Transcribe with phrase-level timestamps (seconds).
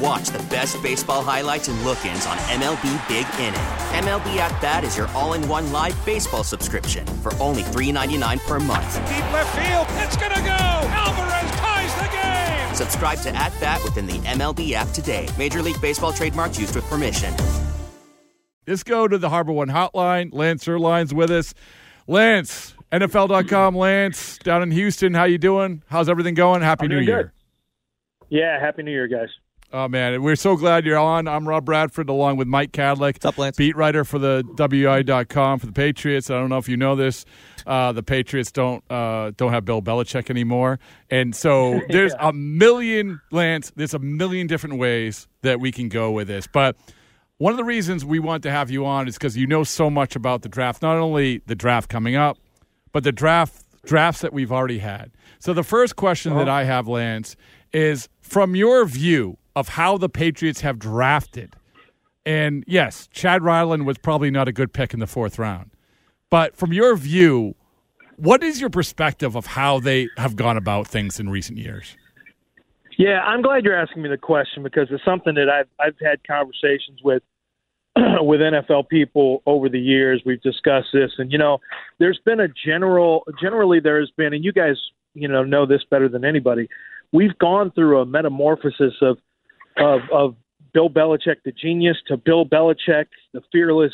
[0.00, 3.60] And watch the best baseball highlights and look-ins on MLB Big Inning.
[4.04, 8.94] MLB At Bat is your all-in-one live baseball subscription for only $3.99 per month.
[9.08, 10.88] Deep left field, it's gonna go.
[10.90, 12.74] Alvarez ties the game.
[12.74, 15.28] Subscribe to At Bat within the MLB app today.
[15.38, 17.34] Major League Baseball trademarks used with permission.
[18.66, 20.30] Just go to the Harbor One hotline.
[20.32, 21.54] Lance Zierlein's with us.
[22.06, 23.76] Lance, NFL.com.
[23.76, 25.14] Lance, down in Houston.
[25.14, 25.82] How you doing?
[25.88, 26.62] How's everything going?
[26.62, 27.22] Happy I'm New Year.
[27.24, 27.30] Good.
[28.30, 29.28] Yeah, Happy New Year, guys.
[29.72, 31.28] Oh man, we're so glad you're on.
[31.28, 33.56] I'm Rob Bradford, along with Mike Kadlick, What's up, Lance?
[33.56, 36.28] beat writer for the WEEI.com for the Patriots.
[36.28, 37.24] I don't know if you know this,
[37.68, 42.30] uh, the Patriots don't uh, don't have Bill Belichick anymore, and so there's Yeah.
[42.30, 43.70] a million Lance.
[43.76, 46.74] There's a million different ways that we can go with this, but
[47.38, 49.88] one of the reasons we want to have you on is because you know so
[49.88, 50.82] much about the draft.
[50.82, 52.38] Not only the draft coming up,
[52.92, 55.12] but the draft drafts that we've already had.
[55.38, 57.36] So the first question that I have, Lance,
[57.72, 61.56] is from your view of how the Patriots have drafted.
[62.24, 65.70] And yes, Chad Ryland was probably not a good pick in the fourth round.
[66.30, 67.54] But from your view,
[68.16, 71.96] what is your perspective of how they have gone about things in recent years?
[72.98, 76.20] Yeah, I'm glad you're asking me the question because it's something that I've I've had
[76.26, 77.22] conversations with
[77.96, 80.22] with NFL people over the years.
[80.26, 81.58] We've discussed this, and you know,
[81.98, 84.76] there's been a general generally there has been, and you guys
[85.14, 86.68] you know know this better than anybody.
[87.10, 89.16] We've gone through a metamorphosis of
[89.80, 90.36] of of
[90.72, 93.92] Bill Belichick, the genius, to Bill Belichick, the fearless,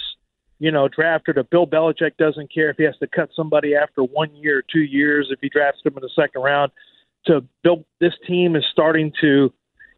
[0.58, 1.34] you know, drafter.
[1.34, 4.64] To Bill Belichick doesn't care if he has to cut somebody after one year or
[4.70, 6.72] two years if he drafts them in the second round.
[7.26, 9.52] To Bill, this team is starting to,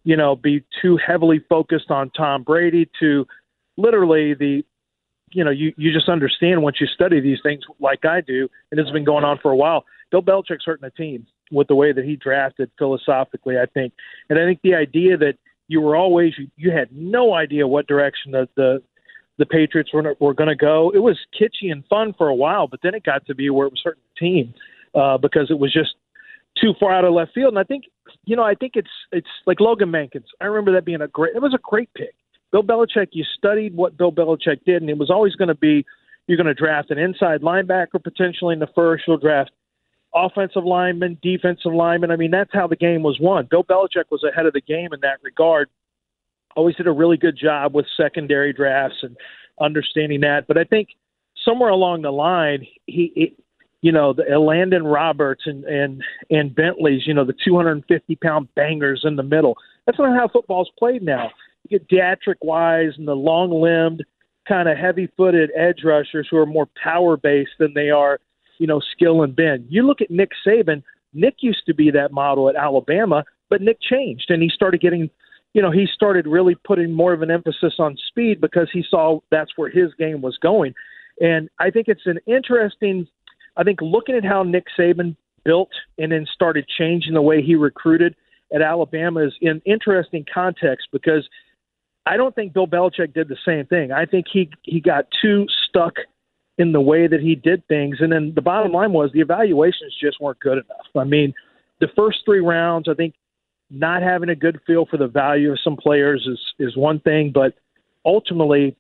[0.05, 2.89] you know, be too heavily focused on Tom Brady.
[3.01, 3.27] To
[3.77, 4.65] literally the,
[5.33, 8.81] you know, you you just understand once you study these things like I do, and
[8.81, 9.85] it's been going on for a while.
[10.11, 13.93] Bill Belichick's hurting the team with the way that he drafted philosophically, I think,
[14.31, 15.35] and I think the idea that
[15.69, 18.83] you were always you, had no idea what direction the the,
[19.39, 20.91] the Patriots were were going to go.
[20.95, 23.67] It was kitschy and fun for a while, but then it got to be where
[23.67, 24.55] it was hurting the team
[24.95, 25.95] uh, because it was just
[26.61, 27.51] too far out of left field.
[27.51, 27.85] And I think
[28.25, 30.27] you know I think it's it's like Logan Mankins.
[30.41, 31.37] I remember that being a great.
[31.37, 32.15] It was a great pick.
[32.51, 33.09] Bill Belichick.
[33.13, 35.85] You studied what Bill Belichick did, and it was always going to be
[36.27, 39.05] you're going to draft an inside linebacker potentially in the first.
[39.07, 39.51] You'll draft
[40.27, 42.11] offensive lineman, defensive lineman.
[42.11, 43.47] I mean, that's how the game was won.
[43.51, 45.69] Bill Belichick was ahead of the game in that regard.
[46.57, 49.17] Always did a really good job with secondary drafts and
[49.61, 50.47] understanding that.
[50.47, 50.89] But I think
[51.45, 53.37] somewhere along the line, he, he
[53.81, 58.49] you know, the uh, Elandon Roberts and and and Bentleys, you know, the 250 pound
[58.55, 59.57] bangers in the middle.
[59.87, 61.31] That's not how football's played now.
[61.69, 64.05] You get Deatrich Wise and the long limbed,
[64.49, 68.19] kind of heavy footed edge rushers who are more power based than they are
[68.59, 69.67] you know, skill and bend.
[69.69, 70.83] You look at Nick Saban.
[71.15, 75.11] Nick used to be that model at Alabama, but Nick changed and he started getting,
[75.55, 79.21] you know, he started really putting more of an emphasis on speed because he saw
[79.31, 80.75] that's where his game was going.
[81.21, 83.07] And I think it's an interesting,
[83.57, 87.55] I think looking at how Nick Saban built and then started changing the way he
[87.55, 88.15] recruited
[88.55, 91.29] at Alabama is in interesting context because
[92.07, 93.93] I don't think Bill Belichick did the same thing.
[93.93, 95.95] I think he he got too stuck
[96.59, 97.99] in the way that he did things.
[98.01, 100.87] And then the bottom line was the evaluations just weren't good enough.
[100.97, 101.33] I mean,
[101.81, 103.15] the first three rounds, I think
[103.71, 107.31] not having a good feel for the value of some players is is one thing,
[107.33, 107.55] but
[108.05, 108.77] ultimately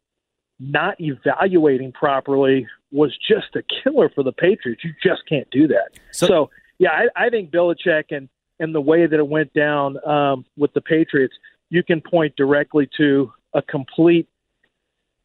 [0.58, 4.82] not evaluating properly was just a killer for the Patriots.
[4.82, 5.90] You just can't do that.
[6.10, 8.28] So, so yeah, I, I think Belichick and
[8.58, 11.34] and the way that it went down um, with the Patriots,
[11.70, 14.28] you can point directly to a complete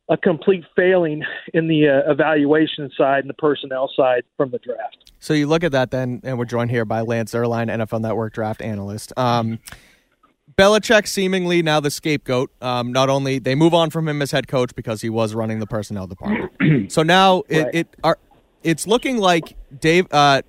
[0.10, 1.24] a complete failing
[1.54, 5.12] in the uh, evaluation side and the personnel side from the draft.
[5.20, 8.34] So you look at that then, and we're joined here by Lance Zierlein, NFL Network
[8.34, 9.14] draft analyst.
[9.18, 9.60] Um,
[10.58, 12.52] Belichick seemingly now the scapegoat.
[12.62, 15.60] Um, not only they move on from him as head coach because he was running
[15.60, 16.92] the personnel department.
[16.92, 17.76] so now it, Right.
[17.76, 18.18] it are
[18.62, 20.42] it's looking like Dave, uh,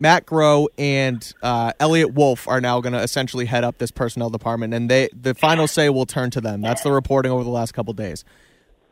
[0.00, 4.30] Matt Groh, and uh, Eliot Wolf are now going to essentially head up this personnel
[4.30, 6.60] department, and they the final say will turn to them.
[6.60, 8.24] That's the reporting over the last couple days.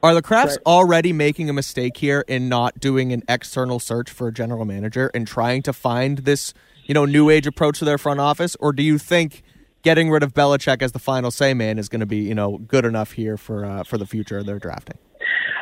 [0.04, 0.66] Are the Crafts right.
[0.66, 5.10] already making a mistake here in not doing an external search for a general manager
[5.14, 6.52] and trying to find this,
[6.84, 8.54] you know, new age approach to their front office?
[8.60, 9.42] Or do you think
[9.80, 12.58] getting rid of Belichick as the final say man is going to be, you know,
[12.58, 14.98] good enough here for uh, for the future of their drafting?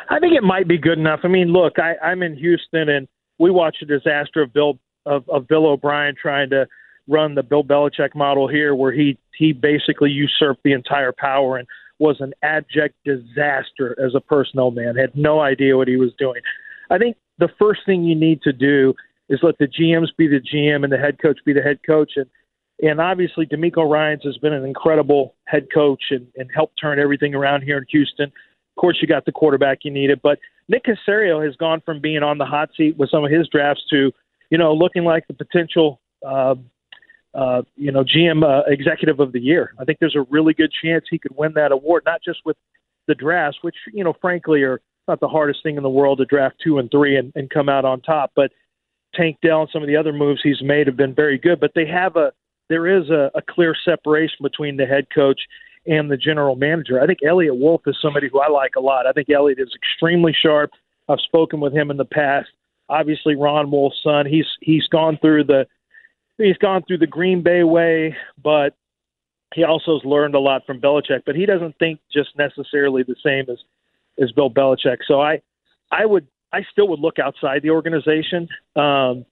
[0.09, 1.21] I think it might be good enough.
[1.23, 3.07] I mean, look, I, I'm in Houston and
[3.39, 6.67] we watched a disaster of Bill of, of Bill O'Brien trying to
[7.07, 11.65] run the Bill Belichick model here, where he he basically usurped the entire power and
[12.03, 14.97] was an abject disaster as a personnel man.
[14.97, 16.41] Had no idea what he was doing.
[16.91, 18.93] I think the first thing you need to do
[19.29, 22.11] is let the GMs be the GM and the head coach be the head coach.
[22.17, 22.25] And
[22.81, 27.33] and obviously DeMeco Ryans has been an incredible head coach and, and helped turn everything
[27.33, 28.25] around here in Houston.
[28.25, 32.23] Of course, you got the quarterback you needed, but Nick Caserio has gone from being
[32.23, 34.11] on the hot seat with some of his drafts to,
[34.49, 36.55] you know, looking like the potential uh,
[37.33, 39.73] uh, you know, GM uh, Executive of the Year.
[39.79, 42.57] I think there's a really good chance he could win that award, not just with
[43.07, 46.25] the drafts, which you know, frankly, are not the hardest thing in the world to
[46.25, 48.31] draft two and three and, and come out on top.
[48.35, 48.51] But
[49.15, 51.59] Tank Dell and some of the other moves he's made have been very good.
[51.59, 52.31] But they have a
[52.69, 55.41] there is a, a clear separation between the head coach
[55.85, 57.01] and the general manager.
[57.01, 59.05] I think Eliot Wolf is somebody who I like a lot.
[59.05, 60.71] I think Eliot is extremely sharp.
[61.09, 62.49] I've spoken with him in the past.
[62.89, 64.25] Obviously, Ron Wolf's son.
[64.25, 65.67] He's he's gone through the
[66.37, 68.75] he's gone through the Green Bay way, but
[69.53, 71.23] he also has learned a lot from Belichick.
[71.25, 73.57] But he doesn't think just necessarily the same as
[74.21, 74.97] as Bill Belichick.
[75.07, 75.41] So I
[75.91, 78.47] I would I still would look outside the organization.
[78.75, 79.25] Um,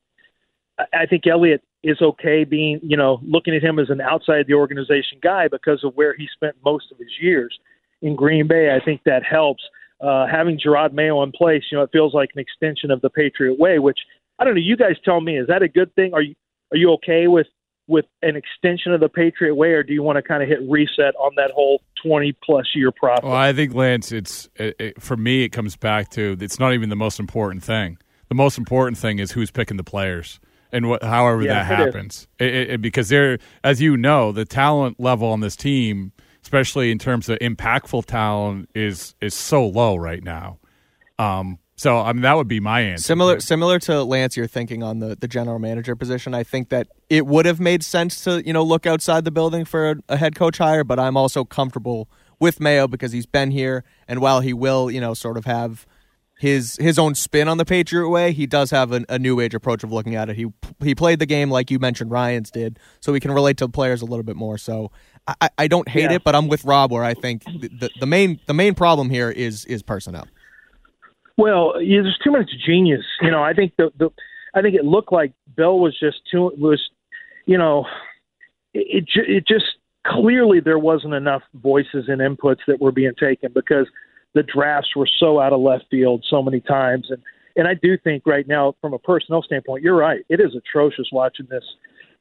[0.94, 4.56] I, think Eliot is okay being you know looking at him as an outside the
[4.56, 7.58] organization guy because of where he spent most of his years
[8.02, 8.76] in Green Bay.
[8.76, 9.64] I think that helps.
[10.00, 13.10] Uh, having Jerod Mayo in place, you know, it feels like an extension of the
[13.12, 14.00] Patriot way, which
[14.40, 14.62] I don't know.
[14.62, 16.16] You guys tell me, is that a good thing?
[16.16, 16.34] Are you
[16.72, 17.48] are you okay with
[17.88, 20.60] with an extension of the Patriot way, or do you want to kind of hit
[20.70, 23.24] reset on that whole twenty plus year process?
[23.24, 25.44] Well, I think Lance, it's it, it, for me.
[25.44, 27.98] It comes back to it's not even the most important thing.
[28.30, 30.40] The most important thing is who's picking the players
[30.72, 32.28] and what, however yeah, that happens.
[32.40, 37.28] It, because they're, as you know, the talent level on this team, especially in terms
[37.28, 40.60] of impactful talent, is is so low right now.
[41.20, 43.04] Um, so I mean that would be my answer.
[43.04, 46.34] Similar similar to Lance, you're thinking on the, the general manager position.
[46.34, 49.66] I think that it would have made sense to, you know, look outside the building
[49.66, 52.10] for a, a head coach hire, but I'm also comfortable
[52.40, 55.86] with Mayo because he's been here and while he will, you know, sort of have
[56.42, 59.54] his his own spin on the Patriot way, he does have an, a new age
[59.54, 60.36] approach of looking at it.
[60.36, 60.48] He
[60.84, 64.02] he played the game like you mentioned Ryans did, so he can relate to players
[64.02, 64.58] a little bit more.
[64.58, 64.92] So
[65.28, 66.14] I, I don't hate yeah.
[66.14, 69.12] it, but I'm with Rob where I think the, the, the main the main problem
[69.12, 70.28] here is is personnel.
[71.42, 73.04] Well, yeah, there's too much genius.
[73.20, 74.12] You know, I think the the
[74.54, 76.80] I think it looked like Bill was just too was,
[77.48, 77.88] you know,
[78.76, 79.66] it, it just
[80.06, 83.88] clearly there wasn't enough voices and inputs that were being taken because
[84.36, 87.08] the drafts were so out of left field so many times.
[87.10, 87.24] And
[87.56, 90.22] and I do think right now from a personnel standpoint you're right.
[90.30, 91.66] It is atrocious watching this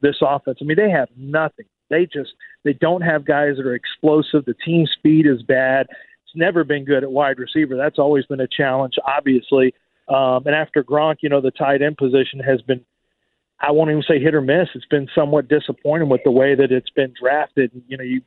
[0.01, 0.61] this offense.
[0.63, 1.67] I mean they have nothing.
[1.91, 2.31] They just
[2.65, 4.47] they don't have guys that are explosive.
[4.47, 5.89] The team speed is bad
[6.35, 7.77] never been good at wide receiver.
[7.77, 9.75] That's always been a challenge, obviously.
[10.09, 12.85] Um, and after Gronk, you know, the tight end position has been,
[13.61, 14.69] I won't even say hit or miss.
[14.75, 17.71] It's been somewhat disappointing with the way that it's been drafted.
[17.87, 18.23] You know, you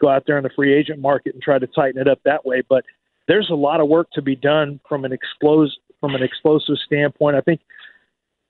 [0.00, 2.44] go out there in the free agent market and try to tighten it up that
[2.44, 2.62] way.
[2.68, 2.84] But
[3.28, 7.34] there's a lot of work to be done from an explosive from an explosive standpoint.
[7.34, 7.60] I think,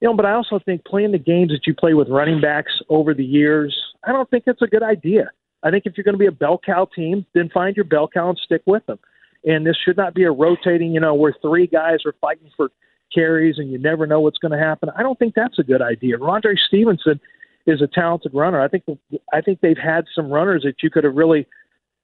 [0.01, 2.73] you know, but I also think playing the games that you play with running backs
[2.91, 5.31] over the years, I don't think it's a good idea.
[5.63, 8.09] I think if you're going to be a bell cow team, then find your bell
[8.09, 8.99] cow and stick with them.
[9.45, 12.71] And this should not be a rotating, you know, where three guys are fighting for
[13.15, 14.91] carries and you never know what's going to happen.
[14.97, 16.19] I don't think that's a good idea.
[16.19, 17.21] Rhamondre Stevenson
[17.67, 18.61] is a talented runner.
[18.61, 18.85] I think
[19.33, 21.47] I think they've had some runners that you could have really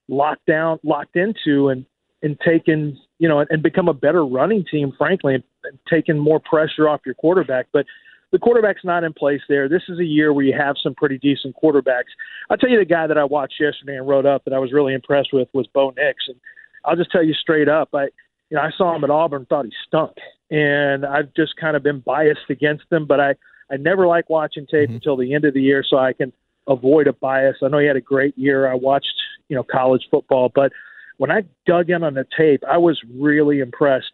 [0.08, 1.86] locked down, locked into, and
[2.22, 6.18] and taken, you know, and, and become a better running team, frankly, and, and taken
[6.18, 7.66] more pressure off your quarterback.
[7.72, 7.86] But
[8.34, 9.68] the quarterback's not in place there.
[9.68, 12.10] This is a year where you have some pretty decent quarterbacks.
[12.50, 14.72] I'll tell you the guy that I watched yesterday and wrote up that I was
[14.72, 16.24] really impressed with was Bo Nix.
[16.26, 16.36] And
[16.84, 18.06] I'll just tell you straight up, I
[18.50, 20.16] you know, I saw him at Auburn, thought he stunk.
[20.50, 23.36] And I've just kind of been biased against him, but I,
[23.70, 24.96] I never like watching tape mm-hmm.
[24.96, 26.32] until the end of the year so I can
[26.66, 27.58] avoid a bias.
[27.62, 28.68] I know he had a great year.
[28.68, 29.14] I watched,
[29.48, 30.72] you know, college football, but
[31.18, 34.10] when I dug in on the tape, I was really impressed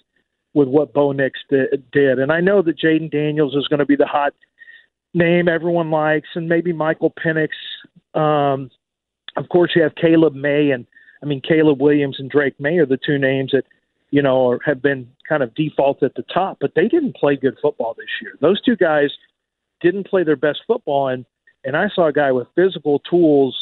[0.55, 2.19] with what Bo Nix did.
[2.19, 4.35] And I know that Jayden Daniels is going to be the hot
[5.15, 7.51] name everyone likes, and maybe Michael Penix.
[8.15, 8.71] Um,
[9.37, 10.87] of course, you have Caleb May, and
[11.23, 13.65] I mean Caleb Williams and Drake Maye are the two names that
[14.11, 17.57] you know have been kind of default at the top, but they didn't play good
[17.63, 18.33] football this year.
[18.41, 19.11] Those two guys
[19.81, 21.25] didn't play their best football, and
[21.65, 23.57] and I saw a guy with physical tools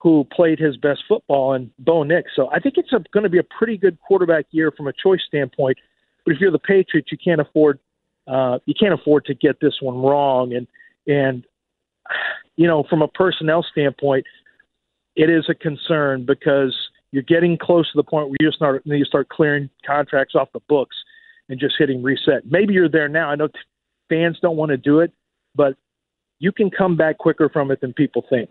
[0.00, 2.30] who played his best football in Bo Nix.
[2.36, 5.20] So I think it's going to be a pretty good quarterback year from a choice
[5.26, 5.76] standpoint.
[6.28, 7.78] But if you're the Patriots, you can't afford
[8.26, 10.52] uh, you can't afford to get this one wrong.
[10.52, 10.66] And
[11.06, 11.42] and
[12.56, 14.26] you know, from a personnel standpoint,
[15.16, 16.76] it is a concern because
[17.12, 20.60] you're getting close to the point where you start you start clearing contracts off the
[20.68, 20.96] books
[21.48, 22.44] and just hitting reset.
[22.44, 23.30] Maybe you're there now.
[23.30, 23.48] I know
[24.10, 25.10] fans don't want to do it,
[25.54, 25.76] but
[26.40, 28.50] you can come back quicker from it than people think.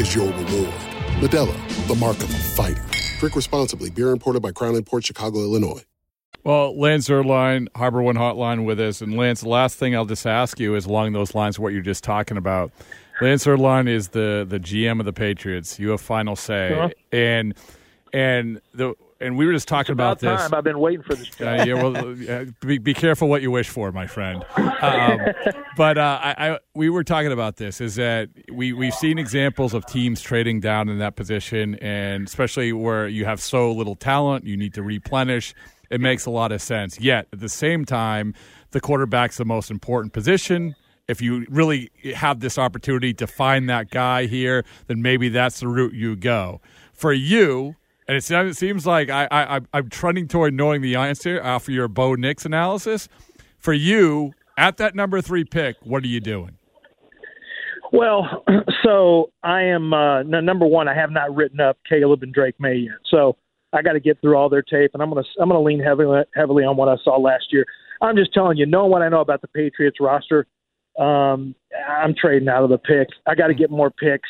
[0.00, 0.74] is your reward.
[1.20, 2.82] Modelo, the mark of a fighter.
[3.18, 3.90] Drink responsibly.
[3.90, 5.82] Beer imported by Crown Port Chicago, Illinois.
[6.44, 9.02] Well, Lance Zierlein, Harbor One Hotline with us.
[9.02, 11.82] And Lance, the last thing I'll just ask you is along those lines what you're
[11.82, 12.70] just talking about.
[13.20, 15.78] Lance Zierlein is the, the GM of the Patriots.
[15.78, 16.72] You have final say.
[16.72, 16.90] Uh-huh.
[17.12, 17.54] And
[18.12, 20.48] and the and we were just talking about, about, this.
[20.48, 20.54] Time.
[20.54, 21.28] I've been waiting for this.
[21.40, 24.44] Uh, yeah, well, uh, be, be, careful what you wish for, my friend.
[24.56, 25.20] Um,
[25.76, 27.80] but uh, I, I, we were talking about this.
[27.80, 32.72] Is that we we've seen examples of teams trading down in that position, and especially
[32.72, 35.54] where you have so little talent, you need to replenish.
[35.90, 37.00] It makes a lot of sense.
[37.00, 38.34] Yet at the same time,
[38.70, 40.74] the quarterback's the most important position.
[41.08, 45.68] If you really have this opportunity to find that guy here, then maybe that's the
[45.68, 46.60] route you go.
[46.92, 47.76] For you,
[48.08, 52.14] and it seems like I, I, I'm trending toward knowing the answer after your Bo
[52.14, 53.08] Nix analysis.
[53.58, 56.56] For you, at that number three pick, what are you doing?
[57.92, 58.44] Well,
[58.82, 60.88] so I am uh, number one.
[60.88, 63.36] I have not written up Caleb and Drake Maye yet, so
[63.72, 66.22] I got to get through all their tape, and I'm gonna I'm gonna lean heavily
[66.34, 67.64] heavily on what I saw last year.
[68.00, 70.46] I'm just telling you, knowing what I know about the Patriots roster,
[70.98, 71.54] um,
[71.88, 73.08] I'm trading out of the pick.
[73.26, 74.28] I got to get more picks.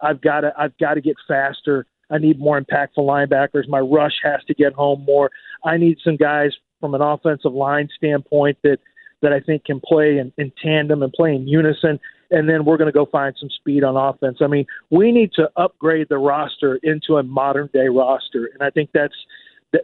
[0.00, 1.86] I've got to I've got to get faster.
[2.10, 3.68] I need more impactful linebackers.
[3.68, 5.30] My rush has to get home more.
[5.64, 8.78] I need some guys from an offensive line standpoint that
[9.22, 12.00] that I think can play in, in tandem and play in unison.
[12.30, 14.38] And then we're going to go find some speed on offense.
[14.40, 18.70] I mean, we need to upgrade the roster into a modern day roster, and I
[18.70, 19.14] think that's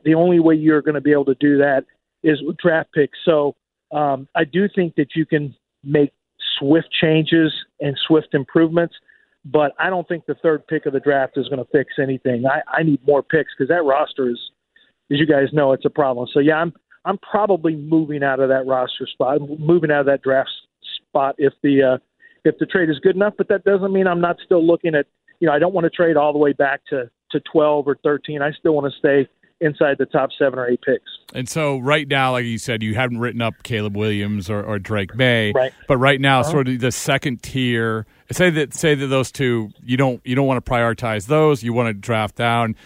[0.04, 1.84] the only way you're going to be able to do that
[2.22, 3.18] is with draft picks.
[3.24, 3.56] So
[3.92, 5.54] um, I do think that you can
[5.84, 6.12] make
[6.58, 8.94] swift changes and swift improvements
[9.52, 12.44] but I don't think the third pick of the draft is going to fix anything.
[12.46, 14.38] I, I need more picks because that roster is,
[15.10, 16.28] as you guys know, it's a problem.
[16.32, 16.72] So yeah, I'm
[17.04, 20.50] I'm probably moving out of that roster spot, moving out of that draft
[21.08, 21.98] spot if the uh,
[22.44, 23.34] if the trade is good enough.
[23.38, 25.06] But that doesn't mean I'm not still looking at.
[25.38, 27.98] You know, I don't want to trade all the way back to to 12 or
[28.02, 28.42] 13.
[28.42, 29.28] I still want to stay
[29.60, 31.10] inside the top seven or eight picks.
[31.34, 34.78] And so, right now, like you said, you haven't written up Caleb Williams or, or
[34.78, 35.72] Drake Maye, right?
[35.88, 36.50] But right now, uh-huh.
[36.50, 38.06] sort of the second tier.
[38.30, 41.62] Say that say that those two you don't you don't want to prioritize those.
[41.62, 42.76] You want to draft down.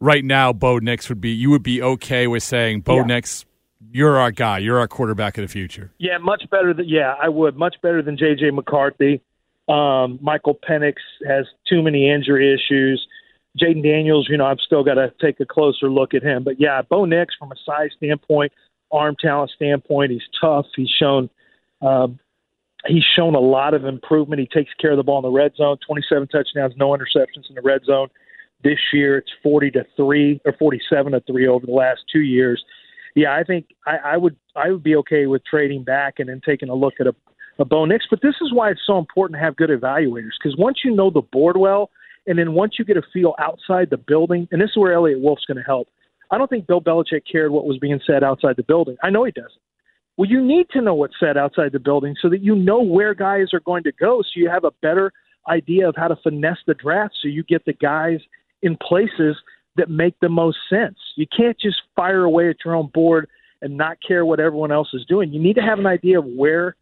[0.00, 3.02] Right now, Bo Nix would be you would be okay with saying Bo yeah.
[3.04, 3.44] Nix.
[3.90, 4.58] You're our guy.
[4.58, 5.92] You're our quarterback of the future.
[5.98, 8.50] Yeah, much better than yeah, I would much better than J.J.
[8.50, 9.22] McCarthy.
[9.68, 10.94] Um, Michael Penix
[11.26, 13.06] has too many injury issues.
[13.58, 16.44] Jayden Daniels, you know, I've still got to take a closer look at him.
[16.44, 18.52] But yeah, Bo Nix, from a size standpoint,
[18.90, 20.66] arm talent standpoint, he's tough.
[20.76, 21.28] He's shown
[21.82, 22.18] um,
[22.86, 24.40] he's shown a lot of improvement.
[24.40, 25.78] He takes care of the ball in the red zone.
[25.86, 28.08] 27 touchdowns, no interceptions in the red zone.
[28.64, 32.62] This year, it's 40 to three or 47 to three over the last two years.
[33.14, 36.40] Yeah, I think I, I would I would be okay with trading back and then
[36.44, 37.14] taking a look at a,
[37.58, 38.06] a Bo Nix.
[38.10, 41.10] But this is why it's so important to have good evaluators because once you know
[41.10, 41.90] the board well
[42.28, 45.20] And then once you get a feel outside the building, and this is where Eliot
[45.20, 45.88] Wolf's going to help.
[46.30, 48.96] I don't think Bill Belichick cared what was being said outside the building.
[49.02, 49.50] I know he doesn't.
[50.18, 53.14] Well, you need to know what's said outside the building so that you know where
[53.14, 55.10] guys are going to go, so you have a better
[55.48, 58.18] idea of how to finesse the draft, so you get the guys
[58.60, 59.36] in places
[59.76, 60.98] that make the most sense.
[61.16, 63.28] You can't just fire away at your own board
[63.62, 65.32] and not care what everyone else is doing.
[65.32, 66.76] You need to have an idea of where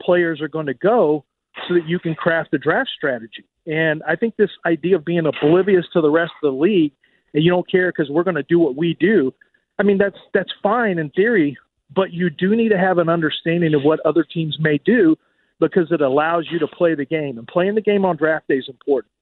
[0.00, 1.24] players are going to go
[1.68, 3.44] so that you can craft a draft strategy.
[3.66, 6.92] And I think this idea of being oblivious to the rest of the league
[7.34, 9.32] and you don't care because we're going to do what we do.
[9.78, 11.56] I mean, that's that's fine in theory,
[11.94, 15.16] but you do need to have an understanding of what other teams may do
[15.60, 17.38] because it allows you to play the game.
[17.38, 19.12] And playing the game on draft day is important.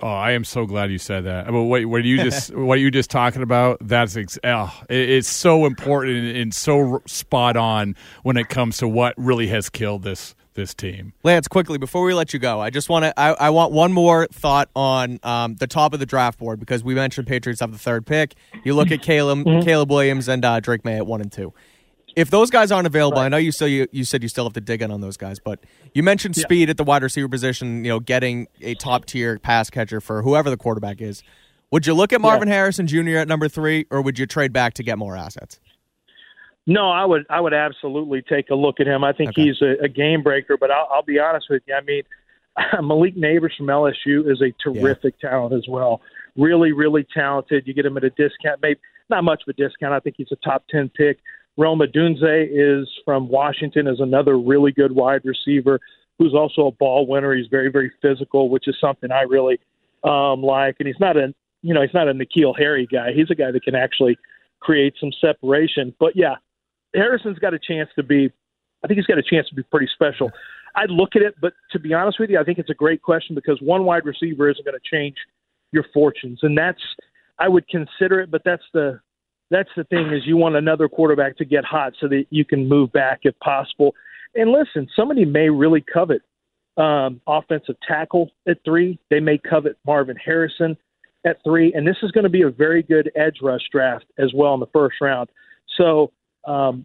[0.00, 1.46] Oh, I am so glad you said that.
[1.46, 3.78] But what, what you just what you just talking about?
[3.80, 8.88] That's ex- oh, it, it's so important and so spot on when it comes to
[8.88, 11.12] what really has killed this this team.
[11.22, 13.18] Lance, quickly before we let you go, I just want to.
[13.18, 16.84] I, I, want one more thought on um, the top of the draft board because
[16.84, 18.34] we mentioned Patriots have the third pick.
[18.64, 19.64] You look at Caleb, mm-hmm.
[19.64, 21.52] Caleb Williams and uh, Drake Maye at one and two.
[22.14, 23.26] If those guys aren't available, right.
[23.26, 25.16] I know you still you, you said you still have to dig in on those
[25.16, 25.60] guys, but
[25.94, 26.42] you mentioned yeah.
[26.42, 27.84] speed at the wide receiver position.
[27.84, 31.22] You know, getting a top tier pass catcher for whoever the quarterback is.
[31.70, 32.54] Would you look at Marvin yeah.
[32.54, 33.16] Harrison Jr.
[33.16, 35.58] at number three, or would you trade back to get more assets?
[36.66, 39.02] No, I would I would absolutely take a look at him.
[39.02, 39.46] I think okay.
[39.46, 41.74] he's a, a game breaker, but I'll, I'll be honest with you.
[41.74, 42.02] I mean,
[42.86, 45.30] Malik Nabers from LSU is a terrific yeah.
[45.30, 46.00] talent as well.
[46.36, 47.66] Really, really talented.
[47.66, 49.92] You get him at a discount, maybe not much of a discount.
[49.92, 51.18] I think he's a top ten pick.
[51.56, 55.80] Rome Odunze is from Washington, is another really good wide receiver
[56.18, 57.34] who's also a ball winner.
[57.34, 59.58] He's very, very physical, which is something I really
[60.04, 60.76] um, like.
[60.78, 63.12] And he's not a you know he's not a N'Keal Harry guy.
[63.12, 64.16] He's a guy that can actually
[64.60, 65.94] create some separation.
[65.98, 66.36] But yeah,
[66.94, 68.30] Harrison's got a chance to be.
[68.84, 70.30] I think he's got a chance to be pretty special.
[70.74, 73.02] I'd look at it, but to be honest with you, I think it's a great
[73.02, 75.16] question because one wide receiver isn't going to change
[75.70, 76.80] your fortunes, and that's
[77.38, 78.30] I would consider it.
[78.30, 79.00] But that's the
[79.52, 82.68] that's the thing is you want another quarterback to get hot so that you can
[82.68, 83.94] move back if possible.
[84.34, 86.22] And listen, somebody may really covet
[86.76, 88.98] um, offensive tackle at three.
[89.10, 90.76] They may covet Marvin Harrison
[91.26, 94.32] at three, and this is going to be a very good edge rush draft as
[94.34, 95.28] well in the first round.
[95.76, 96.12] So
[96.46, 96.84] um,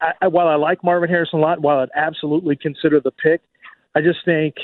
[0.00, 3.42] I, I, while I like Marvin Harrison a lot, while I'd absolutely consider the pick,
[3.94, 4.54] I just think,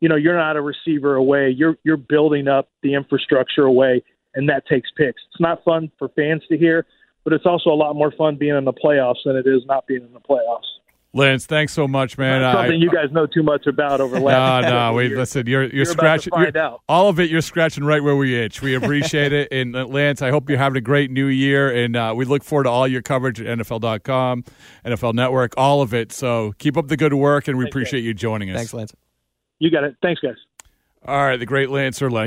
[0.00, 1.50] you know, you're not a receiver away.
[1.50, 4.02] You're you're building up the infrastructure away,
[4.34, 5.22] and that takes picks.
[5.30, 6.86] It's not fun for fans to hear,
[7.24, 9.86] but it's also a lot more fun being in the playoffs than it is not
[9.86, 10.62] being in the playoffs.
[11.16, 12.42] Lance, thanks so much, man.
[12.42, 14.64] something I, you guys know too much about over the last.
[14.64, 15.12] No, no, wait.
[15.12, 16.32] Listen, you're you're, you're scratching.
[16.36, 18.60] You're, all of it, you're scratching right where we itch.
[18.60, 21.94] We appreciate it, and uh, Lance, I hope you're having a great new year, and
[21.94, 24.44] uh, we look forward to all your coverage at NFL.com,
[24.84, 26.10] NFL Network, all of it.
[26.10, 28.06] So keep up the good work, and we Thanks, appreciate guys.
[28.06, 28.56] you joining us.
[28.56, 28.92] Thanks, Lance.
[29.60, 29.94] You got it.
[30.02, 30.34] Thanks, guys.
[31.06, 32.26] All right, the great Lance Zierlein.